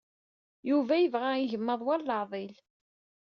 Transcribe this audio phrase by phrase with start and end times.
[0.69, 2.55] Yuba yebɣa igmaḍ war leɛḍil.